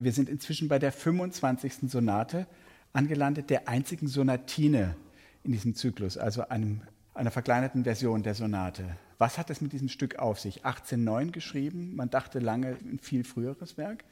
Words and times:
Wir 0.00 0.12
sind 0.12 0.30
inzwischen 0.30 0.68
bei 0.68 0.78
der 0.78 0.92
25. 0.92 1.90
Sonate 1.90 2.46
angelandet, 2.94 3.50
der 3.50 3.68
einzigen 3.68 4.08
Sonatine 4.08 4.96
in 5.44 5.52
diesem 5.52 5.74
Zyklus, 5.74 6.16
also 6.16 6.48
einem, 6.48 6.80
einer 7.12 7.30
verkleinerten 7.30 7.84
Version 7.84 8.22
der 8.22 8.34
Sonate. 8.34 8.96
Was 9.18 9.36
hat 9.36 9.50
es 9.50 9.60
mit 9.60 9.74
diesem 9.74 9.90
Stück 9.90 10.18
auf 10.18 10.40
sich? 10.40 10.64
1809 10.64 11.32
geschrieben, 11.32 11.94
man 11.96 12.08
dachte 12.08 12.38
lange 12.38 12.78
ein 12.82 12.98
viel 12.98 13.24
früheres 13.24 13.76
Werk. 13.76 14.04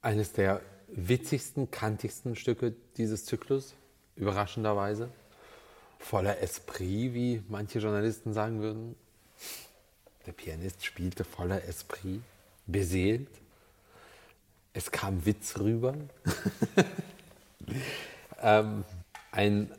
Eines 0.00 0.32
der 0.32 0.62
witzigsten, 0.88 1.70
kantigsten 1.70 2.34
Stücke 2.34 2.74
dieses 2.96 3.26
Zyklus, 3.26 3.74
überraschenderweise. 4.16 5.10
Voller 5.98 6.40
Esprit, 6.40 7.12
wie 7.12 7.42
manche 7.48 7.80
Journalisten 7.80 8.32
sagen 8.32 8.60
würden. 8.60 8.94
Der 10.24 10.32
Pianist 10.32 10.86
spielte 10.86 11.24
voller 11.24 11.62
Esprit, 11.64 12.22
beseelt. 12.66 13.28
Es 14.72 14.90
kam 14.90 15.24
Witz 15.24 15.58
rüber. 15.58 15.94
ähm, 18.42 18.84
ein 19.32 19.70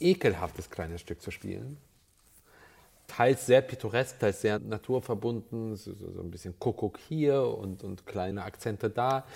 ekelhaftes 0.00 0.70
kleines 0.70 1.00
Stück 1.00 1.22
zu 1.22 1.30
spielen. 1.30 1.78
Teils 3.06 3.46
sehr 3.46 3.62
pittoresk, 3.62 4.18
teils 4.18 4.40
sehr 4.40 4.58
naturverbunden, 4.58 5.76
so, 5.76 5.94
so 5.94 6.20
ein 6.20 6.30
bisschen 6.30 6.58
Kuckuck 6.58 6.98
hier 6.98 7.42
und, 7.42 7.84
und 7.84 8.06
kleine 8.06 8.44
Akzente 8.44 8.90
da. 8.90 9.26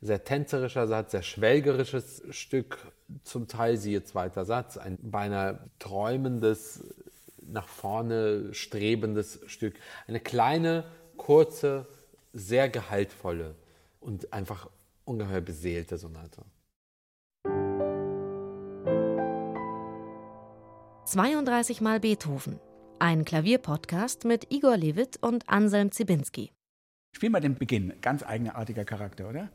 Sehr 0.00 0.22
tänzerischer 0.22 0.86
Satz, 0.86 1.10
sehr 1.10 1.22
schwelgerisches 1.22 2.22
Stück, 2.30 2.78
zum 3.24 3.48
Teil 3.48 3.76
siehe 3.76 4.04
zweiter 4.04 4.44
Satz, 4.44 4.76
ein 4.76 4.98
beinahe 5.02 5.58
träumendes, 5.78 6.84
nach 7.50 7.66
vorne 7.66 8.54
strebendes 8.54 9.40
Stück. 9.46 9.74
Eine 10.06 10.20
kleine, 10.20 10.84
kurze, 11.16 11.86
sehr 12.32 12.68
gehaltvolle 12.68 13.56
und 14.00 14.32
einfach 14.32 14.68
ungeheuer 15.04 15.40
beseelte 15.40 15.98
Sonate. 15.98 16.44
32 21.04 21.80
Mal 21.80 22.00
Beethoven. 22.00 22.60
Ein 22.98 23.24
Klavierpodcast 23.24 24.26
mit 24.26 24.52
Igor 24.52 24.76
Levit 24.76 25.16
und 25.22 25.48
Anselm 25.48 25.90
Zibinski. 25.90 26.52
Spiel 27.12 27.30
mal 27.30 27.40
den 27.40 27.54
Beginn. 27.54 27.94
Ganz 28.02 28.22
eigenartiger 28.22 28.84
Charakter, 28.84 29.28
oder? 29.28 29.48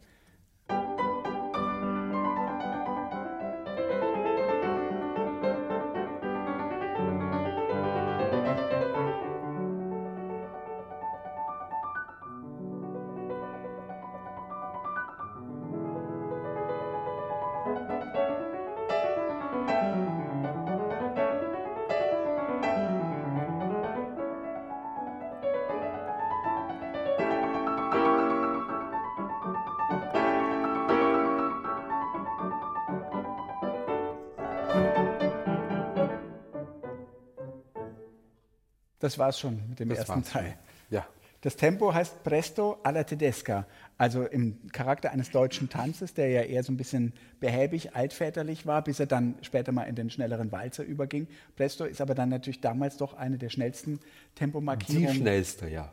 Das 39.03 39.17
war 39.17 39.27
es 39.27 39.37
schon 39.37 39.59
mit 39.67 39.81
dem 39.81 39.89
das 39.89 39.97
ersten 39.97 40.23
Teil. 40.23 40.55
Ja. 40.89 41.05
Das 41.41 41.57
Tempo 41.57 41.93
heißt 41.93 42.23
Presto 42.23 42.77
alla 42.83 43.03
Tedesca, 43.03 43.65
also 43.97 44.23
im 44.23 44.65
Charakter 44.71 45.11
eines 45.11 45.29
deutschen 45.29 45.67
Tanzes, 45.67 46.13
der 46.13 46.29
ja 46.29 46.43
eher 46.43 46.63
so 46.63 46.71
ein 46.71 46.77
bisschen 46.77 47.11
behäbig, 47.41 47.97
altväterlich 47.97 48.65
war, 48.65 48.81
bis 48.81 49.01
er 49.01 49.07
dann 49.07 49.35
später 49.41 49.73
mal 49.73 49.83
in 49.83 49.95
den 49.95 50.09
schnelleren 50.09 50.53
Walzer 50.53 50.85
überging. 50.85 51.27
Presto 51.57 51.83
ist 51.83 51.99
aber 51.99 52.15
dann 52.15 52.29
natürlich 52.29 52.61
damals 52.61 52.95
doch 52.95 53.13
eine 53.13 53.37
der 53.37 53.49
schnellsten 53.49 53.99
Tempomarkierungen. 54.35 55.11
Die 55.11 55.17
schnellste, 55.17 55.67
ja. 55.67 55.91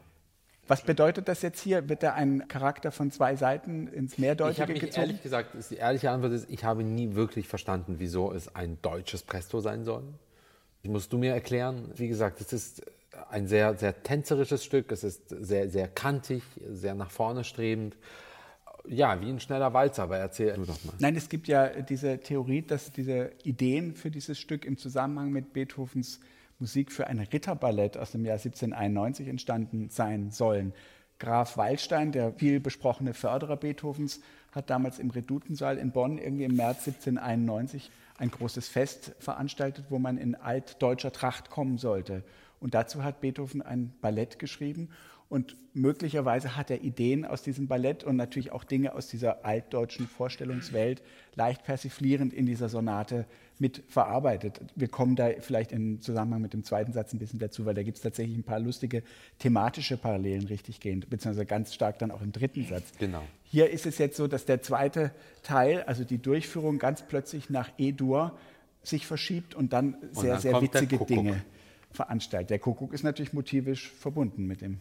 Was 0.69 0.82
bedeutet 0.82 1.26
das 1.26 1.43
jetzt 1.43 1.60
hier? 1.60 1.88
Wird 1.88 2.04
da 2.04 2.15
ein 2.15 2.47
Charakter 2.47 2.93
von 2.93 3.10
zwei 3.10 3.34
Seiten 3.34 3.88
ins 3.88 4.19
Mehrdeutige 4.19 4.62
ich 4.62 4.69
mich, 4.69 4.81
gezogen? 4.82 5.06
Ehrlich 5.09 5.22
gesagt, 5.25 5.56
die 5.69 5.75
ehrliche 5.75 6.12
Antwort 6.12 6.31
ist, 6.31 6.49
ich 6.49 6.62
habe 6.62 6.84
nie 6.84 7.16
wirklich 7.16 7.49
verstanden, 7.49 7.97
wieso 7.99 8.32
es 8.32 8.54
ein 8.54 8.78
deutsches 8.82 9.25
Presto 9.25 9.59
sein 9.59 9.82
soll. 9.82 10.04
Musst 10.84 11.12
du 11.12 11.19
mir 11.19 11.34
erklären? 11.34 11.91
Wie 11.97 12.06
gesagt, 12.06 12.41
es 12.41 12.53
ist 12.53 12.82
ein 13.28 13.47
sehr, 13.47 13.76
sehr 13.76 14.03
tänzerisches 14.03 14.65
Stück. 14.65 14.93
Es 14.93 15.04
ist 15.04 15.28
sehr, 15.28 15.69
sehr 15.69 15.88
kantig, 15.88 16.43
sehr 16.69 16.94
nach 16.94 17.10
vorne 17.10 17.44
strebend. 17.44 17.97
Ja, 18.87 19.21
wie 19.21 19.28
ein 19.28 19.41
schneller 19.41 19.75
Walzer, 19.75 20.04
aber 20.04 20.19
erzähl 20.19 20.54
du 20.54 20.65
doch 20.65 20.84
mal. 20.84 20.94
Nein, 20.98 21.16
es 21.16 21.28
gibt 21.28 21.49
ja 21.49 21.69
diese 21.69 22.19
Theorie, 22.19 22.62
dass 22.62 22.91
diese 22.93 23.32
Ideen 23.43 23.94
für 23.94 24.10
dieses 24.10 24.38
Stück 24.38 24.65
im 24.65 24.78
Zusammenhang 24.78 25.31
mit 25.31 25.53
Beethovens 25.53 26.20
Musik 26.59 26.93
für 26.93 27.06
ein 27.06 27.19
Ritterballett 27.19 27.97
aus 27.97 28.12
dem 28.12 28.25
Jahr 28.25 28.37
1791 28.37 29.28
entstanden 29.28 29.88
sein 29.91 30.31
sollen. 30.31 30.72
Graf 31.19 31.56
Waldstein, 31.56 32.12
der 32.12 32.32
viel 32.32 32.60
besprochene 32.60 33.15
Förderer 33.15 33.56
Beethovens, 33.56 34.20
hat 34.53 34.70
damals 34.70 34.99
im 34.99 35.10
Redutensaal 35.10 35.78
in 35.78 35.93
Bonn 35.93 36.19
irgendwie 36.19 36.44
im 36.44 36.56
März 36.56 36.87
1791 36.87 37.91
ein 38.20 38.31
großes 38.31 38.69
Fest 38.69 39.12
veranstaltet, 39.19 39.86
wo 39.88 39.98
man 39.98 40.19
in 40.19 40.34
altdeutscher 40.34 41.10
Tracht 41.10 41.48
kommen 41.48 41.78
sollte. 41.78 42.22
Und 42.60 42.75
dazu 42.75 43.03
hat 43.03 43.22
Beethoven 43.22 43.62
ein 43.62 43.94
Ballett 44.03 44.38
geschrieben. 44.38 44.91
Und 45.31 45.57
möglicherweise 45.75 46.57
hat 46.57 46.73
er 46.73 46.83
Ideen 46.83 47.25
aus 47.25 47.43
diesem 47.43 47.69
Ballett 47.69 48.03
und 48.03 48.17
natürlich 48.17 48.51
auch 48.51 48.65
Dinge 48.65 48.95
aus 48.95 49.07
dieser 49.07 49.45
altdeutschen 49.45 50.09
Vorstellungswelt 50.09 51.03
leicht 51.37 51.63
persiflierend 51.63 52.35
in 52.35 52.47
dieser 52.47 52.69
Sonate 52.69 53.27
mit 53.61 53.85
verarbeitet. 53.89 54.61
Wir 54.75 54.89
kommen 54.89 55.15
da 55.15 55.31
vielleicht 55.39 55.71
im 55.71 56.01
Zusammenhang 56.01 56.43
mit 56.43 56.53
dem 56.53 56.65
zweiten 56.65 56.93
Satz 56.93 57.13
ein 57.13 57.21
bisschen 57.21 57.39
dazu, 57.39 57.65
weil 57.65 57.75
da 57.75 57.85
gibt 57.85 57.99
es 57.99 58.03
tatsächlich 58.03 58.37
ein 58.37 58.43
paar 58.43 58.59
lustige 58.59 59.05
thematische 59.39 59.97
Parallelen 59.97 60.47
richtig 60.49 60.81
gehend, 60.81 61.09
beziehungsweise 61.09 61.47
ganz 61.47 61.75
stark 61.75 62.01
dann 62.01 62.11
auch 62.11 62.23
im 62.23 62.33
dritten 62.33 62.67
Satz. 62.67 62.91
Genau. 62.99 63.23
Hier 63.45 63.71
ist 63.71 63.87
es 63.87 63.99
jetzt 63.99 64.17
so, 64.17 64.27
dass 64.27 64.47
der 64.47 64.62
zweite 64.62 65.12
Teil, 65.45 65.85
also 65.85 66.03
die 66.03 66.19
Durchführung 66.19 66.79
ganz 66.79 67.03
plötzlich 67.07 67.51
nach 67.51 67.71
E-Dur 67.79 68.37
sich 68.83 69.07
verschiebt 69.07 69.55
und 69.55 69.73
dann 69.73 69.97
sehr, 70.11 70.33
dann 70.33 70.41
sehr 70.41 70.61
witzige 70.61 70.99
Dinge 71.05 71.45
veranstaltet. 71.93 72.51
Der 72.51 72.59
Kuckuck 72.59 72.93
ist 72.93 73.05
natürlich 73.05 73.33
motivisch 73.33 73.91
verbunden 73.91 74.47
mit 74.47 74.61
dem. 74.61 74.81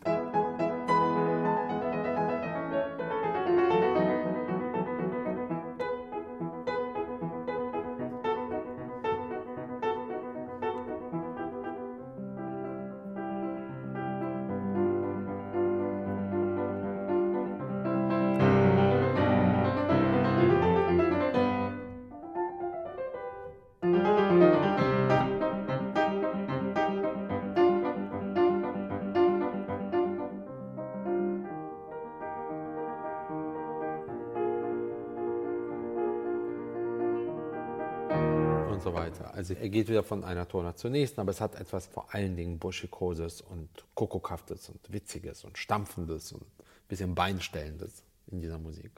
Und 38.80 38.94
so 38.94 38.94
weiter. 38.94 39.34
Also 39.34 39.54
er 39.54 39.70
geht 39.70 39.90
wieder 39.90 40.04
von 40.04 40.24
einer 40.24 40.48
Tonart 40.48 40.80
zur 40.80 40.90
nächsten, 40.90 41.20
aber 41.20 41.32
es 41.32 41.42
hat 41.42 41.56
etwas 41.56 41.88
vor 41.88 42.14
allen 42.14 42.36
Dingen 42.36 42.60
Buschikoses 42.60 43.42
und 43.42 43.68
Kuckuckhaftes 43.94 44.70
und 44.70 44.80
Witziges 44.92 45.44
und 45.44 45.58
Stampfendes 45.58 46.32
und 46.32 46.42
ein 46.42 46.88
bisschen 46.88 47.16
Beinstellendes 47.16 48.04
in 48.28 48.42
dieser 48.42 48.58
Musik. 48.58 48.92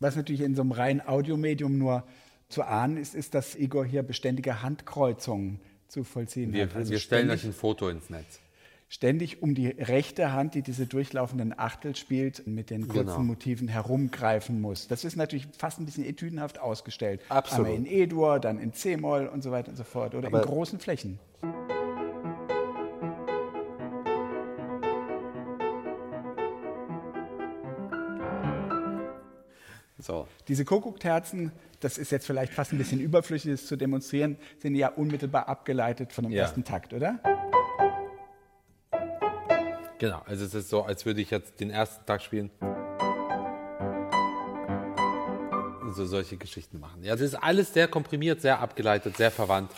Was 0.00 0.16
natürlich 0.16 0.40
in 0.40 0.54
so 0.54 0.62
einem 0.62 0.72
reinen 0.72 1.06
Audiomedium 1.06 1.76
nur 1.76 2.04
zu 2.48 2.62
ahnen 2.62 2.96
ist, 2.96 3.14
ist, 3.14 3.34
dass 3.34 3.54
Igor 3.54 3.84
hier 3.84 4.02
beständige 4.02 4.62
Handkreuzungen 4.62 5.60
zu 5.88 6.04
vollziehen 6.04 6.52
wir, 6.52 6.66
hat. 6.66 6.76
Also 6.76 6.92
wir 6.92 6.98
stellen 6.98 7.30
euch 7.30 7.44
ein 7.44 7.52
Foto 7.52 7.88
ins 7.88 8.08
Netz 8.08 8.40
ständig 8.88 9.42
um 9.42 9.54
die 9.54 9.68
rechte 9.68 10.32
Hand, 10.32 10.54
die 10.54 10.62
diese 10.62 10.86
durchlaufenden 10.86 11.58
Achtel 11.58 11.94
spielt, 11.94 12.46
mit 12.46 12.70
den 12.70 12.88
kurzen 12.88 13.06
genau. 13.06 13.18
Motiven 13.20 13.68
herumgreifen 13.68 14.60
muss. 14.60 14.88
Das 14.88 15.04
ist 15.04 15.16
natürlich 15.16 15.46
fast 15.56 15.78
ein 15.78 15.84
bisschen 15.84 16.04
etüdenhaft 16.04 16.58
ausgestellt. 16.58 17.20
Absolut. 17.28 17.66
Einmal 17.66 17.86
in 17.86 17.86
E-Dur, 17.86 18.40
dann 18.40 18.58
in 18.58 18.72
C-Moll 18.72 19.26
und 19.26 19.42
so 19.42 19.50
weiter 19.50 19.70
und 19.70 19.76
so 19.76 19.84
fort. 19.84 20.14
Oder 20.14 20.28
Aber 20.28 20.42
in 20.42 20.48
großen 20.48 20.78
Flächen. 20.78 21.18
So. 30.00 30.26
Diese 30.46 30.64
Kuckuckterzen, 30.64 31.52
das 31.80 31.98
ist 31.98 32.10
jetzt 32.12 32.26
vielleicht 32.26 32.54
fast 32.54 32.72
ein 32.72 32.78
bisschen 32.78 33.00
überflüssig, 33.00 33.50
das 33.50 33.66
zu 33.66 33.76
demonstrieren, 33.76 34.38
sind 34.58 34.74
ja 34.74 34.88
unmittelbar 34.88 35.48
abgeleitet 35.48 36.14
von 36.14 36.24
dem 36.24 36.32
ja. 36.32 36.44
ersten 36.44 36.64
Takt, 36.64 36.94
oder? 36.94 37.20
Genau, 39.98 40.22
also 40.26 40.44
es 40.44 40.54
ist 40.54 40.68
so, 40.68 40.82
als 40.82 41.04
würde 41.06 41.20
ich 41.20 41.30
jetzt 41.30 41.58
den 41.60 41.70
ersten 41.70 42.06
Tag 42.06 42.22
spielen. 42.22 42.50
so 45.98 46.06
solche 46.06 46.36
Geschichten 46.36 46.80
machen. 46.80 47.02
Ja, 47.02 47.12
das 47.12 47.22
ist 47.22 47.34
alles 47.34 47.74
sehr 47.74 47.88
komprimiert, 47.88 48.40
sehr 48.40 48.60
abgeleitet, 48.60 49.16
sehr 49.16 49.30
verwandt. 49.30 49.72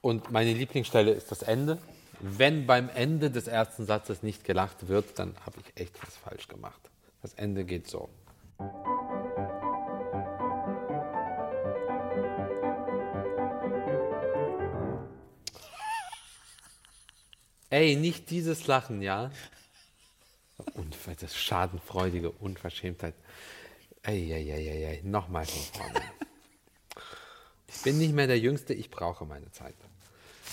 Und 0.00 0.30
meine 0.30 0.52
Lieblingsstelle 0.52 1.10
ist 1.10 1.30
das 1.30 1.42
Ende. 1.42 1.78
Wenn 2.20 2.66
beim 2.66 2.88
Ende 2.90 3.30
des 3.30 3.48
ersten 3.48 3.84
Satzes 3.84 4.22
nicht 4.22 4.44
gelacht 4.44 4.88
wird, 4.88 5.18
dann 5.18 5.34
habe 5.44 5.56
ich 5.60 5.80
echt 5.80 5.94
was 6.06 6.16
falsch 6.16 6.48
gemacht. 6.48 6.80
Das 7.22 7.34
Ende 7.34 7.64
geht 7.64 7.88
so. 7.88 8.08
Ey, 17.70 17.94
nicht 17.94 18.30
dieses 18.30 18.66
Lachen, 18.66 19.00
ja? 19.00 19.30
Und 20.74 20.96
das 21.20 21.36
schadenfreudige 21.36 22.32
Unverschämtheit. 22.32 23.14
Eieieiei, 24.02 25.00
nochmal 25.04 25.46
von 25.46 25.80
vorne. 25.80 26.02
Ich 27.68 27.82
bin 27.82 27.98
nicht 27.98 28.12
mehr 28.12 28.26
der 28.26 28.40
Jüngste, 28.40 28.74
ich 28.74 28.90
brauche 28.90 29.24
meine 29.24 29.52
Zeit. 29.52 29.76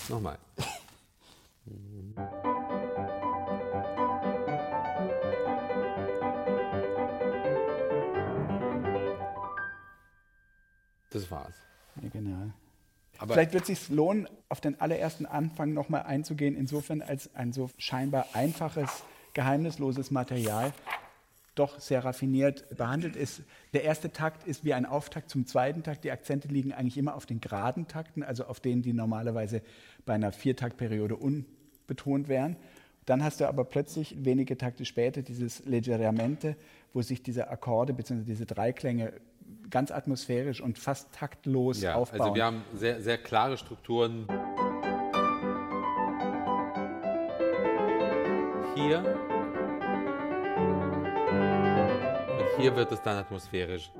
Nochmal. 0.10 0.38
Das 11.10 11.32
war's. 11.32 11.56
Ja, 12.02 12.10
genau. 12.10 12.52
Aber 13.18 13.34
Vielleicht 13.34 13.54
wird 13.54 13.70
es 13.70 13.80
sich 13.80 13.90
lohnen, 13.90 14.28
auf 14.50 14.62
den 14.62 14.80
allerersten 14.80 15.26
Anfang 15.26 15.74
nochmal 15.74 16.04
einzugehen, 16.04 16.56
insofern 16.56 17.02
als 17.02 17.34
ein 17.36 17.54
so 17.54 17.70
scheinbar 17.78 18.28
einfaches, 18.34 19.04
geheimnisloses 19.34 20.12
Material 20.12 20.74
doch 21.58 21.80
sehr 21.80 22.06
raffiniert 22.06 22.78
behandelt 22.78 23.16
ist. 23.16 23.42
Der 23.74 23.84
erste 23.84 24.12
Takt 24.12 24.48
ist 24.48 24.64
wie 24.64 24.74
ein 24.74 24.86
Auftakt 24.86 25.30
zum 25.30 25.46
zweiten 25.48 25.84
Takt. 25.84 26.04
Die 26.04 26.12
Akzente 26.12 26.48
liegen 26.48 26.72
eigentlich 26.74 26.98
immer 26.98 27.16
auf 27.16 27.26
den 27.26 27.42
geraden 27.42 27.88
Takten, 27.88 28.24
also 28.24 28.46
auf 28.46 28.60
denen, 28.60 28.82
die 28.82 28.94
normalerweise 28.94 29.62
bei 30.06 30.14
einer 30.14 30.32
Viertaktperiode 30.32 31.16
unbetont 31.16 32.28
wären. 32.28 32.58
Dann 33.06 33.24
hast 33.24 33.40
du 33.40 33.48
aber 33.48 33.64
plötzlich 33.64 34.16
wenige 34.20 34.58
Takte 34.58 34.86
später 34.86 35.22
dieses 35.22 35.66
Leggeramente, 35.66 36.56
wo 36.94 37.02
sich 37.02 37.24
diese 37.24 37.50
Akkorde 37.50 37.94
bzw. 37.94 38.24
diese 38.24 38.46
Dreiklänge 38.46 39.14
ganz 39.70 39.92
atmosphärisch 39.92 40.62
und 40.62 40.78
fast 40.78 41.12
taktlos 41.14 41.82
ja, 41.82 41.96
aufbauen. 41.96 42.22
Also 42.22 42.36
wir 42.36 42.46
haben 42.46 42.64
sehr, 42.74 43.02
sehr 43.02 43.18
klare 43.18 43.58
Strukturen. 43.58 44.28
Hier. 48.76 49.00
Und 52.40 52.62
hier 52.62 52.76
wird 52.76 52.92
es 52.92 53.02
dann 53.02 53.18
atmosphärisch. 53.18 53.92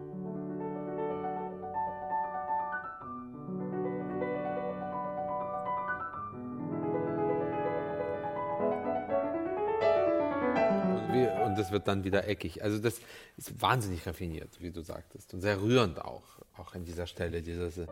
Das 11.58 11.72
wird 11.72 11.88
dann 11.88 12.04
wieder 12.04 12.28
eckig. 12.28 12.64
Also 12.64 12.80
das 12.80 13.00
ist 13.38 13.62
wahnsinnig 13.62 14.06
raffiniert, 14.06 14.62
wie 14.62 14.72
du 14.72 14.82
sagtest. 14.82 15.34
Und 15.34 15.42
sehr 15.42 15.62
rührend 15.62 16.04
auch, 16.04 16.24
auch 16.58 16.76
an 16.76 16.86
dieser 16.86 17.08
Stelle. 17.08 17.42
Dieses, 17.42 17.78
äh, 17.78 17.88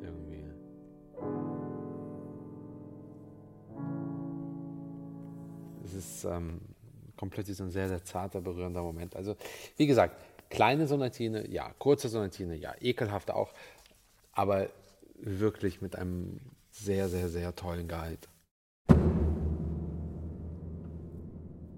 irgendwie. 0.00 0.44
Es 5.84 5.94
ist 5.94 6.24
ähm, 6.24 6.60
komplett 7.16 7.46
so 7.46 7.64
ein 7.64 7.70
sehr, 7.70 7.88
sehr 7.88 8.04
zarter, 8.04 8.40
berührender 8.40 8.82
Moment. 8.82 9.16
Also, 9.16 9.36
wie 9.76 9.86
gesagt, 9.86 10.16
kleine 10.50 10.86
Sonatine, 10.86 11.48
ja, 11.48 11.72
kurze 11.78 12.08
Sonatine, 12.08 12.56
ja, 12.56 12.74
ekelhaft 12.80 13.30
auch, 13.30 13.52
aber 14.32 14.68
wirklich 15.18 15.80
mit 15.80 15.96
einem 15.96 16.40
sehr, 16.70 17.08
sehr, 17.08 17.28
sehr 17.28 17.54
tollen 17.54 17.88
Guide. 17.88 18.28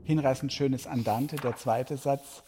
Hinreißend 0.08 0.54
schönes 0.54 0.86
Andante, 0.86 1.36
der 1.36 1.54
zweite 1.58 1.98
Satz, 1.98 2.42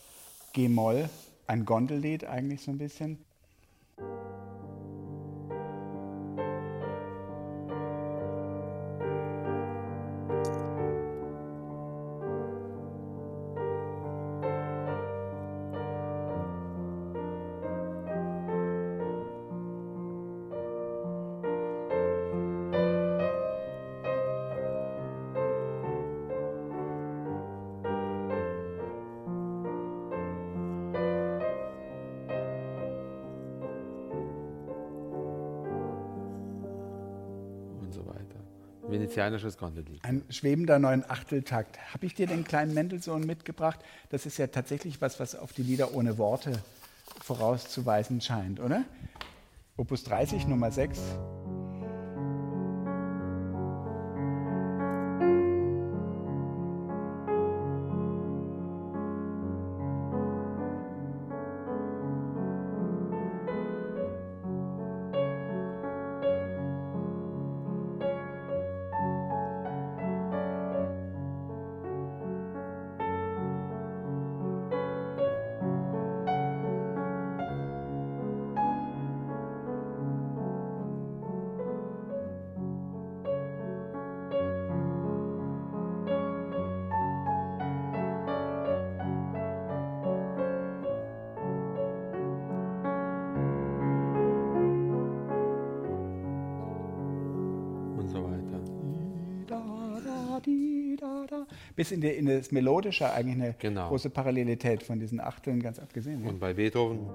G-Moll, 0.54 1.10
ein 1.46 1.66
Gondellied 1.66 2.24
eigentlich 2.24 2.62
so 2.62 2.70
ein 2.70 2.78
bisschen. 2.78 3.18
Venezianisches 38.90 39.56
Gondellied. 39.56 40.04
Ein 40.04 40.22
schwebender 40.28 40.78
neuen 40.78 41.08
Achteltakt. 41.08 41.78
Habe 41.92 42.06
ich 42.06 42.14
dir 42.14 42.26
den 42.26 42.44
kleinen 42.44 42.75
Mendelssohn 42.75 43.25
mitgebracht? 43.25 43.81
Das 44.10 44.26
ist 44.26 44.38
ja 44.38 44.46
tatsächlich 44.46 45.00
was, 45.00 45.20
was 45.20 45.34
auf 45.34 45.52
die 45.52 45.62
Lieder 45.62 45.94
ohne 45.94 46.19
Worte 46.19 46.52
vorauszuweisen 47.22 48.20
scheint, 48.20 48.60
oder? 48.60 48.84
Opus 49.76 50.04
30, 50.04 50.46
Nummer 50.46 50.70
6. 50.70 51.00
bis 101.76 101.92
in, 101.92 102.00
die, 102.00 102.09
in 102.09 102.26
das 102.26 102.52
Melodische 102.52 103.12
eigentlich 103.12 103.37
eine 103.37 103.54
genau. 103.59 103.88
große 103.88 104.11
Parallelität 104.11 104.83
von 104.83 104.99
diesen 104.99 105.21
Achteln 105.21 105.62
ganz 105.62 105.78
abgesehen. 105.78 106.26
Und 106.26 106.40
bei 106.40 106.54
Beethoven? 106.54 107.07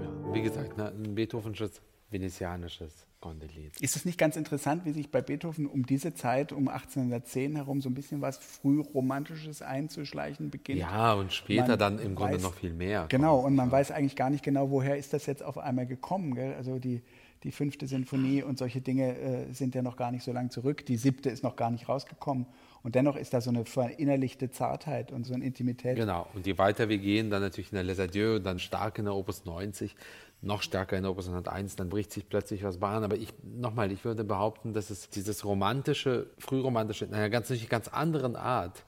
Ja, 0.00 0.34
wie 0.34 0.42
gesagt, 0.42 0.76
ne, 0.76 0.92
ein 0.92 1.14
Beethovensches, 1.14 1.80
venezianisches 2.10 3.06
Gondelied. 3.20 3.78
Ist 3.80 3.96
es 3.96 4.04
nicht 4.04 4.18
ganz 4.18 4.36
interessant, 4.36 4.84
wie 4.86 4.92
sich 4.92 5.10
bei 5.10 5.20
Beethoven 5.20 5.66
um 5.66 5.84
diese 5.84 6.14
Zeit, 6.14 6.52
um 6.52 6.68
1810 6.68 7.56
herum, 7.56 7.82
so 7.82 7.90
ein 7.90 7.94
bisschen 7.94 8.22
was 8.22 8.38
Frühromantisches 8.38 9.60
einzuschleichen 9.60 10.50
beginnt? 10.50 10.80
Ja, 10.80 11.12
und 11.12 11.32
später 11.32 11.68
man 11.68 11.78
dann 11.78 11.98
im 11.98 12.14
Grunde 12.14 12.36
weiß, 12.36 12.42
noch 12.42 12.54
viel 12.54 12.72
mehr. 12.72 13.06
Genau, 13.08 13.40
und 13.40 13.54
man 13.54 13.66
ja. 13.66 13.72
weiß 13.72 13.90
eigentlich 13.90 14.16
gar 14.16 14.30
nicht 14.30 14.42
genau, 14.42 14.70
woher 14.70 14.96
ist 14.96 15.12
das 15.12 15.26
jetzt 15.26 15.42
auf 15.42 15.58
einmal 15.58 15.86
gekommen. 15.86 16.34
Gell? 16.34 16.54
Also 16.54 16.78
die, 16.78 17.02
die 17.42 17.52
fünfte 17.52 17.86
Sinfonie 17.86 18.42
und 18.42 18.58
solche 18.58 18.80
Dinge 18.80 19.16
äh, 19.18 19.52
sind 19.52 19.74
ja 19.74 19.80
noch 19.80 19.96
gar 19.96 20.10
nicht 20.10 20.24
so 20.24 20.32
lang 20.32 20.50
zurück. 20.50 20.84
Die 20.84 20.96
siebte 20.96 21.30
ist 21.30 21.42
noch 21.42 21.56
gar 21.56 21.70
nicht 21.70 21.88
rausgekommen. 21.88 22.46
Und 22.82 22.94
dennoch 22.94 23.16
ist 23.16 23.32
da 23.32 23.40
so 23.40 23.50
eine 23.50 23.64
verinnerlichte 23.64 24.50
Zartheit 24.50 25.10
und 25.10 25.24
so 25.24 25.34
eine 25.34 25.44
Intimität. 25.44 25.96
Genau. 25.96 26.26
Und 26.34 26.46
je 26.46 26.58
weiter 26.58 26.88
wir 26.88 26.98
gehen, 26.98 27.30
dann 27.30 27.42
natürlich 27.42 27.72
in 27.72 27.76
der 27.76 27.84
Les 27.84 27.98
Adieux, 27.98 28.42
dann 28.42 28.58
stark 28.58 28.98
in 28.98 29.06
der 29.06 29.14
Opus 29.14 29.44
90, 29.44 29.96
noch 30.42 30.62
stärker 30.62 30.96
in 30.96 31.02
der 31.02 31.12
Opus 31.12 31.28
101, 31.28 31.76
dann 31.76 31.88
bricht 31.88 32.12
sich 32.12 32.28
plötzlich 32.28 32.62
was 32.62 32.78
Bahn. 32.78 33.04
Aber 33.04 33.16
ich, 33.16 33.32
nochmal, 33.42 33.90
ich 33.92 34.04
würde 34.04 34.24
behaupten, 34.24 34.72
dass 34.74 34.90
es 34.90 35.08
dieses 35.08 35.44
romantische, 35.44 36.26
frühromantische, 36.38 37.06
in 37.06 37.14
einer 37.14 37.30
ganz, 37.30 37.52
ganz 37.68 37.88
anderen 37.88 38.36
Art, 38.36 38.84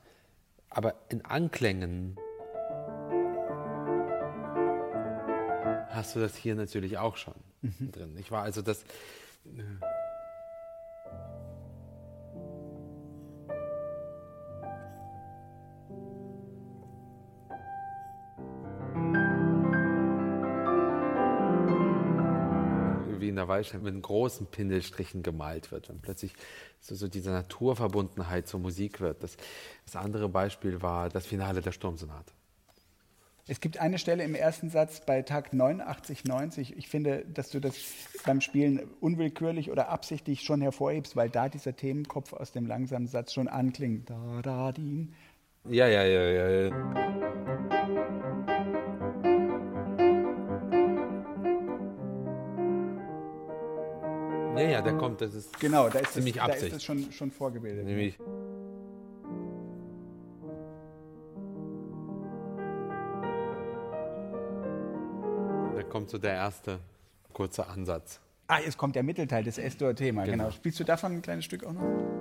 aber 0.69 0.95
in 1.11 1.25
Anklängen 1.25 2.17
hast 5.91 6.17
du 6.17 6.21
das 6.21 6.35
hier 6.35 6.55
natürlich 6.55 6.97
auch 6.97 7.17
schon 7.17 7.35
mhm. 7.63 7.93
drin. 7.93 8.17
Ich 8.19 8.31
war 8.31 8.43
also 8.43 8.63
das. 8.63 8.83
Äh, 9.45 9.63
wie 23.23 23.29
in 23.29 23.37
der 23.37 23.49
Waldstadt 23.49 23.83
mit 23.83 24.03
großen 24.03 24.47
Pindelstrichen 24.49 25.23
gemalt 25.23 25.71
wird, 25.71 25.89
wenn 25.89 26.01
plötzlich 26.01 26.35
so, 26.81 26.95
so 26.95 27.09
diese 27.09 27.31
Naturverbundenheit 27.31 28.49
zur 28.49 28.61
Musik 28.61 29.01
wird. 29.01 29.23
Das, 29.23 29.37
das 29.87 29.97
andere 29.97 30.29
Beispiel 30.29 30.83
war 30.83 31.09
das 31.09 31.25
Finale 31.25 31.63
der 31.63 31.73
Sturmsonate. 31.73 32.33
Es 33.49 33.59
gibt 33.59 33.79
eine 33.79 33.99
Stelle 33.99 34.23
im 34.23 34.37
ersten 34.37 34.71
Satz 34.71 35.01
bei 35.05 35.23
Tag 35.23 35.53
89, 35.53 36.25
90. 36.25 36.77
Ich 36.77 36.89
finde, 36.89 37.25
dass 37.27 37.51
du 37.51 37.59
das 37.59 37.75
beim 38.25 38.41
Spielen 38.41 38.89
unwillkürlich 39.01 39.73
oder 39.73 39.89
absichtlich 39.89 40.43
schon 40.43 40.61
hervorhebst, 40.61 41.17
weil 41.17 41.29
da 41.29 41.49
dieser 41.49 41.75
Themenkopf 41.75 42.33
aus 42.35 42.53
dem 42.53 42.67
langsamen 42.67 43.09
Satz 43.09 43.33
schon 43.33 43.49
anklingt. 43.49 44.09
Da, 44.09 44.41
da, 44.43 44.71
din. 44.71 45.13
Ja, 45.69 45.89
ja, 45.89 46.05
ja, 46.05 46.23
ja. 46.23 46.51
ja. 46.51 47.13
Ja, 54.57 54.69
ja, 54.69 54.83
der 54.83 54.97
kommt, 54.99 55.21
das 55.21 55.35
ist 55.35 55.59
Genau, 55.59 55.89
da 55.89 55.99
ist, 55.99 56.13
ziemlich 56.13 56.35
das, 56.35 56.47
da 56.47 56.53
Absicht. 56.53 56.67
ist 56.67 56.75
das 56.77 56.85
schon, 56.85 57.11
schon 57.11 57.33
vorgebildet. 57.33 57.85
Nämlich 57.87 58.19
kommt 65.93 66.09
so 66.09 66.17
der 66.17 66.33
erste 66.33 66.79
kurze 67.35 67.67
Ansatz. 67.67 68.19
Ah, 68.47 68.61
jetzt 68.61 68.79
kommt 68.79 68.97
der 68.97 69.03
Mittelteil 69.03 69.45
des 69.45 69.59
Estor-Thema. 69.59 70.25
Genau. 70.25 70.45
Genau. 70.45 70.51
Spielst 70.51 70.81
du 70.81 70.85
davon 70.85 71.13
ein 71.13 71.23
kleines 71.23 71.45
Stück 71.45 71.65
auch 71.65 71.73
noch? 71.73 72.12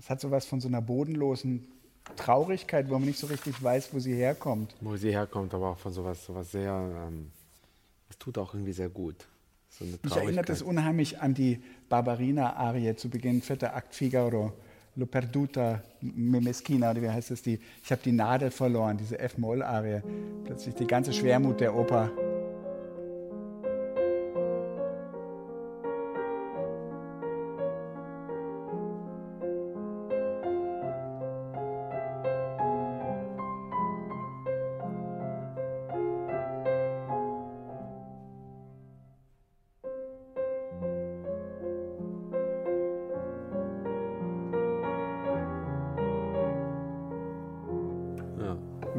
Es 0.00 0.08
hat 0.08 0.20
sowas 0.20 0.46
von 0.46 0.62
so 0.62 0.68
einer 0.68 0.80
bodenlosen 0.80 1.68
Traurigkeit, 2.16 2.88
wo 2.88 2.94
man 2.94 3.04
nicht 3.04 3.18
so 3.18 3.26
richtig 3.26 3.62
weiß, 3.62 3.92
wo 3.92 3.98
sie 3.98 4.14
herkommt. 4.14 4.74
Wo 4.80 4.96
sie 4.96 5.10
herkommt, 5.10 5.52
aber 5.52 5.70
auch 5.70 5.78
von 5.78 5.92
sowas, 5.92 6.24
sowas 6.24 6.50
sehr, 6.50 6.72
ähm, 6.72 7.30
das 8.08 8.16
tut 8.16 8.38
auch 8.38 8.54
irgendwie 8.54 8.72
sehr 8.72 8.88
gut. 8.88 9.26
So 9.68 9.84
Mich 9.84 10.16
erinnert 10.16 10.48
das 10.48 10.62
unheimlich 10.62 11.20
an 11.20 11.34
die 11.34 11.62
Barbarina-Arie 11.90 12.96
zu 12.96 13.10
Beginn, 13.10 13.42
vierter 13.42 13.76
Akt 13.76 13.94
Figaro. 13.94 14.54
Lo 14.96 15.06
perduta 15.06 15.82
me 16.00 16.40
meschina, 16.40 16.90
oder 16.90 17.02
wie 17.02 17.10
heißt 17.10 17.30
das? 17.30 17.42
Die, 17.42 17.60
ich 17.84 17.92
habe 17.92 18.00
die 18.02 18.12
Nadel 18.12 18.50
verloren, 18.50 18.96
diese 18.96 19.18
F-Moll-Arie. 19.18 20.02
Plötzlich 20.44 20.74
die 20.76 20.86
ganze 20.86 21.12
Schwermut 21.12 21.60
der 21.60 21.74
Oper. 21.76 22.10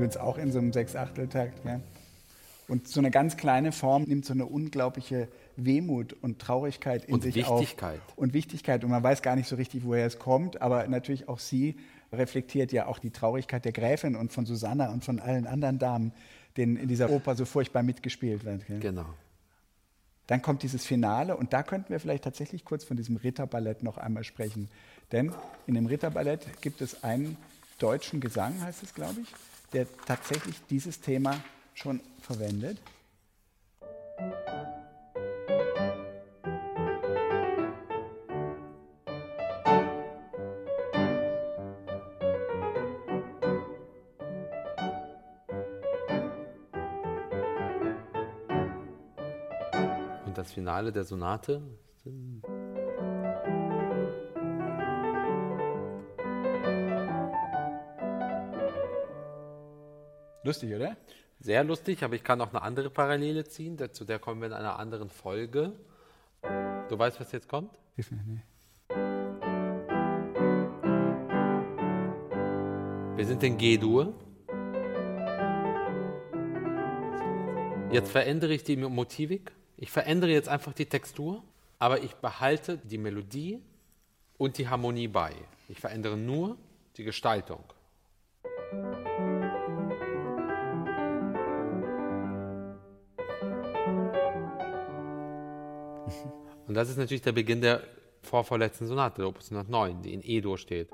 Übrigens 0.01 0.17
auch 0.17 0.39
in 0.39 0.51
so 0.51 0.57
einem 0.57 0.73
Sechs-Achtel-Takt. 0.73 1.63
Ja. 1.63 1.79
Und 2.67 2.87
so 2.87 2.99
eine 2.99 3.11
ganz 3.11 3.37
kleine 3.37 3.71
Form 3.71 4.01
nimmt 4.01 4.25
so 4.25 4.33
eine 4.33 4.47
unglaubliche 4.47 5.27
Wehmut 5.57 6.13
und 6.13 6.39
Traurigkeit 6.39 7.05
in 7.05 7.13
Und 7.13 7.21
sich 7.21 7.35
Wichtigkeit. 7.35 7.99
auf. 8.07 8.17
Und 8.17 8.33
Wichtigkeit. 8.33 8.83
Und 8.83 8.89
man 8.89 9.03
weiß 9.03 9.21
gar 9.21 9.35
nicht 9.35 9.47
so 9.47 9.57
richtig, 9.57 9.83
woher 9.85 10.07
es 10.07 10.17
kommt, 10.17 10.59
aber 10.59 10.87
natürlich 10.87 11.29
auch 11.29 11.37
sie 11.37 11.75
reflektiert 12.11 12.71
ja 12.71 12.87
auch 12.87 12.97
die 12.97 13.11
Traurigkeit 13.11 13.63
der 13.63 13.73
Gräfin 13.73 14.15
und 14.15 14.33
von 14.33 14.47
Susanna 14.47 14.91
und 14.91 15.05
von 15.05 15.19
allen 15.19 15.45
anderen 15.45 15.77
Damen, 15.77 16.13
denen 16.57 16.77
in 16.77 16.87
dieser 16.87 17.11
Oper 17.11 17.35
so 17.35 17.45
furchtbar 17.45 17.83
mitgespielt 17.83 18.43
wird. 18.43 18.65
gell? 18.65 18.79
Genau. 18.79 19.05
Dann 20.25 20.41
kommt 20.41 20.63
dieses 20.63 20.83
Finale 20.83 21.37
und 21.37 21.53
da 21.53 21.61
könnten 21.61 21.89
wir 21.89 21.99
vielleicht 21.99 22.23
tatsächlich 22.23 22.65
kurz 22.65 22.83
von 22.85 22.97
diesem 22.97 23.17
Ritterballett 23.17 23.83
noch 23.83 23.99
einmal 23.99 24.23
sprechen. 24.23 24.67
Denn 25.11 25.31
in 25.67 25.75
dem 25.75 25.85
Ritterballett 25.85 26.61
gibt 26.61 26.81
es 26.81 27.03
einen 27.03 27.37
deutschen 27.77 28.19
Gesang, 28.19 28.59
heißt 28.61 28.81
es, 28.81 28.95
glaube 28.95 29.21
ich, 29.21 29.27
der 29.73 29.87
tatsächlich 30.05 30.61
dieses 30.69 30.99
Thema 30.99 31.41
schon 31.73 32.01
verwendet. 32.21 32.77
Und 50.25 50.37
das 50.37 50.51
Finale 50.51 50.91
der 50.91 51.03
Sonate. 51.03 51.61
Lustig, 60.43 60.73
oder? 60.73 60.97
Sehr 61.39 61.63
lustig, 61.63 62.03
aber 62.03 62.15
ich 62.15 62.23
kann 62.23 62.41
auch 62.41 62.49
eine 62.49 62.61
andere 62.63 62.89
Parallele 62.89 63.43
ziehen. 63.45 63.77
Zu 63.91 64.05
der 64.05 64.17
kommen 64.17 64.41
wir 64.41 64.47
in 64.47 64.53
einer 64.53 64.79
anderen 64.79 65.09
Folge. 65.09 65.73
Du 66.89 66.97
weißt, 66.97 67.19
was 67.19 67.31
jetzt 67.31 67.47
kommt? 67.47 67.77
Hilf 67.95 68.11
mir, 68.11 68.23
nee. 68.25 68.41
Wir 73.17 73.25
sind 73.25 73.43
in 73.43 73.57
G-Dur. 73.57 74.13
Jetzt 77.91 78.11
verändere 78.11 78.53
ich 78.53 78.63
die 78.63 78.77
Motivik. 78.77 79.51
Ich 79.77 79.91
verändere 79.91 80.31
jetzt 80.31 80.49
einfach 80.49 80.73
die 80.73 80.87
Textur, 80.87 81.43
aber 81.77 82.01
ich 82.01 82.15
behalte 82.15 82.77
die 82.77 82.97
Melodie 82.97 83.61
und 84.39 84.57
die 84.57 84.67
Harmonie 84.67 85.07
bei. 85.07 85.33
Ich 85.67 85.79
verändere 85.79 86.17
nur 86.17 86.57
die 86.97 87.03
Gestaltung. 87.03 87.63
Und 96.71 96.75
das 96.75 96.89
ist 96.89 96.95
natürlich 96.95 97.21
der 97.21 97.33
Beginn 97.33 97.59
der 97.59 97.83
vorvorletzten 98.21 98.87
Sonate, 98.87 99.17
der 99.17 99.27
Opus 99.27 99.51
109, 99.51 100.03
die 100.03 100.13
in 100.13 100.21
E-Dur 100.23 100.57
steht. 100.57 100.89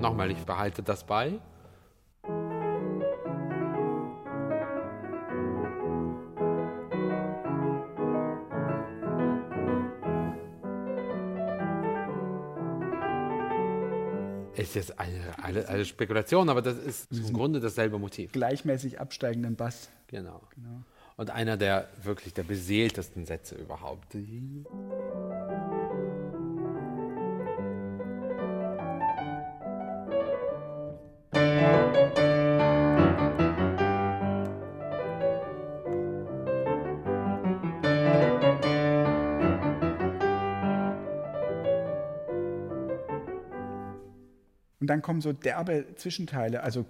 Nochmal, 0.00 0.32
ich 0.32 0.38
behalte 0.38 0.82
das 0.82 1.04
bei. 1.04 1.38
ist 14.56 14.74
jetzt 14.74 14.98
eine, 14.98 15.38
eine, 15.40 15.68
eine, 15.68 15.84
Spekulation, 15.84 16.48
aber 16.48 16.62
das 16.62 16.76
ist 16.78 17.12
im 17.12 17.32
Grunde 17.32 17.60
dasselbe 17.60 17.96
Motiv. 17.96 18.32
Gleichmäßig 18.32 19.00
absteigenden 19.00 19.54
Bass. 19.54 19.88
Genau. 20.08 20.42
genau. 20.56 20.82
Und 21.18 21.30
einer 21.30 21.56
der 21.56 21.88
wirklich 22.00 22.32
der 22.32 22.44
beseeltesten 22.44 23.26
Sätze 23.26 23.56
überhaupt. 23.56 24.14
Und 24.14 24.66
dann 44.86 45.02
kommen 45.02 45.20
so 45.20 45.32
derbe 45.32 45.96
Zwischenteile, 45.96 46.62
also. 46.62 46.86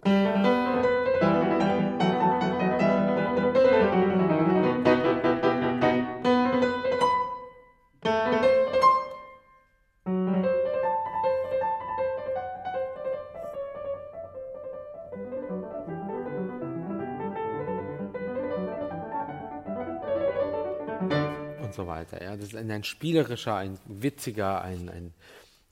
Ist 22.48 22.56
ein, 22.56 22.70
ein 22.70 22.84
spielerischer, 22.84 23.56
ein 23.56 23.78
witziger, 23.86 24.62
ein, 24.62 24.88
ein 24.88 25.14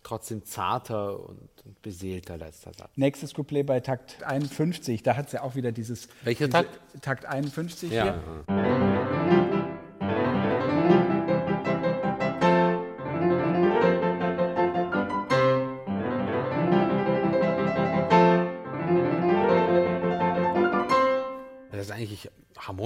trotzdem 0.07 0.45
zarter 0.45 1.19
und, 1.19 1.49
und 1.65 1.83
beseelter 1.83 2.37
letzter 2.37 2.73
Satz. 2.73 2.91
Nächstes 2.95 3.35
Couplet 3.35 3.67
bei 3.67 3.81
Takt 3.81 4.23
51, 4.23 5.03
da 5.03 5.17
hat 5.17 5.27
es 5.27 5.33
ja 5.33 5.43
auch 5.43 5.57
wieder 5.57 5.73
dieses. 5.73 6.09
Welcher 6.23 6.47
diese, 6.47 6.53
Takt? 6.53 6.81
Takt 7.03 7.27
51 7.27 7.91
ja. 7.91 8.03
hier. 8.05 8.23
Das 8.47 8.57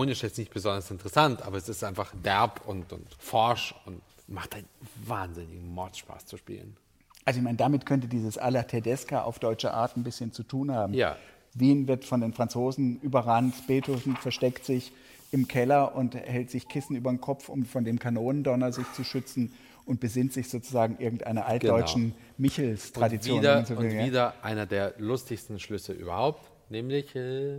harmonisch 0.01 0.23
jetzt 0.23 0.39
nicht 0.39 0.53
besonders 0.53 0.91
interessant, 0.91 1.43
aber 1.43 1.59
es 1.59 1.69
ist 1.69 1.85
einfach 1.85 2.15
derb 2.25 2.67
und, 2.67 2.91
und 2.91 3.07
forsch 3.19 3.75
und 3.85 4.01
macht 4.29 4.55
einen 4.55 4.67
wahnsinnigen 5.05 5.69
Mordspaß 5.75 6.25
zu 6.25 6.39
spielen. 6.39 6.75
Also 7.27 7.41
ich 7.41 7.45
meine, 7.45 7.59
damit 7.59 7.85
könnte 7.85 8.09
dieses 8.09 8.39
Alla 8.39 8.63
Tedesca 8.63 9.23
auf 9.25 9.39
deutsche 9.39 9.75
Art 9.75 9.99
ein 9.99 10.03
bisschen 10.03 10.33
zu 10.33 10.43
tun 10.43 10.71
haben. 10.71 10.95
Ja. 10.95 11.17
Wien 11.53 11.87
wird 11.87 12.07
von 12.07 12.23
den 12.23 12.33
Franzosen 12.33 12.99
überrannt, 13.03 13.67
Beethoven 13.67 14.17
versteckt 14.17 14.65
sich 14.65 14.93
im 15.33 15.49
Keller 15.49 15.95
und 15.95 16.15
hält 16.15 16.51
sich 16.51 16.67
Kissen 16.67 16.97
über 16.97 17.11
den 17.11 17.21
Kopf, 17.21 17.51
um 17.51 17.67
von 17.67 17.85
dem 17.85 17.99
Kanonendonner 17.99 18.73
sich 18.73 18.91
zu 18.95 19.05
schützen 19.05 19.53
und 19.85 20.01
besinnt 20.01 20.33
sich 20.33 20.49
sozusagen 20.49 20.97
irgendeiner 20.99 21.45
altdeutschen 21.45 22.03
genau. 22.03 22.15
Michels-Tradition. 22.39 23.37
Und, 23.37 23.43
wieder, 23.43 23.67
so 23.67 23.75
und 23.75 23.91
wieder 23.91 24.35
einer 24.41 24.65
der 24.65 24.95
lustigsten 24.97 25.59
Schlüsse 25.59 25.93
überhaupt, 25.93 26.41
nämlich... 26.71 27.15
Äh 27.15 27.59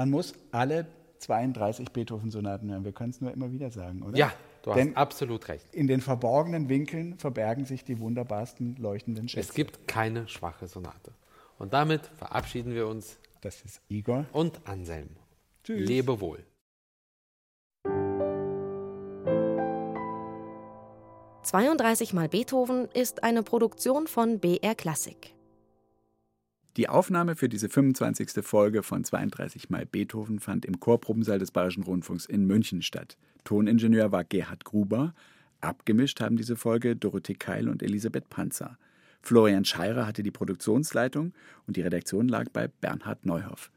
Man 0.00 0.08
muss 0.08 0.32
alle 0.50 0.86
32 1.18 1.90
Beethoven-Sonaten 1.90 2.70
hören. 2.70 2.86
Wir 2.86 2.92
können 2.92 3.10
es 3.10 3.20
nur 3.20 3.34
immer 3.34 3.52
wieder 3.52 3.70
sagen, 3.70 4.02
oder? 4.02 4.16
Ja, 4.16 4.32
du 4.62 4.70
hast 4.70 4.78
Denn 4.78 4.96
absolut 4.96 5.46
recht. 5.48 5.74
In 5.74 5.88
den 5.88 6.00
verborgenen 6.00 6.70
Winkeln 6.70 7.18
verbergen 7.18 7.66
sich 7.66 7.84
die 7.84 8.00
wunderbarsten 8.00 8.76
leuchtenden 8.76 9.28
Schätze. 9.28 9.46
Es 9.46 9.54
gibt 9.54 9.86
keine 9.86 10.26
schwache 10.26 10.68
Sonate. 10.68 11.12
Und 11.58 11.74
damit 11.74 12.06
verabschieden 12.16 12.72
wir 12.74 12.86
uns. 12.86 13.18
Das 13.42 13.60
ist 13.60 13.82
Igor. 13.88 14.24
Und 14.32 14.66
Anselm. 14.66 15.10
Tschüss. 15.64 15.86
Lebe 15.86 16.18
wohl. 16.18 16.46
»32 21.44 22.14
mal 22.14 22.30
Beethoven« 22.30 22.88
ist 22.94 23.22
eine 23.22 23.42
Produktion 23.42 24.06
von 24.06 24.38
BR 24.38 24.74
Klassik. 24.74 25.34
Die 26.80 26.88
Aufnahme 26.88 27.36
für 27.36 27.50
diese 27.50 27.68
25. 27.68 28.42
Folge 28.42 28.82
von 28.82 29.04
32 29.04 29.68
Mal 29.68 29.84
Beethoven 29.84 30.38
fand 30.38 30.64
im 30.64 30.80
Chorprobensaal 30.80 31.38
des 31.38 31.50
Bayerischen 31.50 31.82
Rundfunks 31.82 32.24
in 32.24 32.46
München 32.46 32.80
statt. 32.80 33.18
Toningenieur 33.44 34.12
war 34.12 34.24
Gerhard 34.24 34.64
Gruber. 34.64 35.12
Abgemischt 35.60 36.22
haben 36.22 36.38
diese 36.38 36.56
Folge 36.56 36.96
Dorothee 36.96 37.34
Keil 37.34 37.68
und 37.68 37.82
Elisabeth 37.82 38.30
Panzer. 38.30 38.78
Florian 39.20 39.66
Scheirer 39.66 40.06
hatte 40.06 40.22
die 40.22 40.30
Produktionsleitung 40.30 41.34
und 41.66 41.76
die 41.76 41.82
Redaktion 41.82 42.28
lag 42.28 42.48
bei 42.50 42.68
Bernhard 42.68 43.26
Neuhoff. 43.26 43.70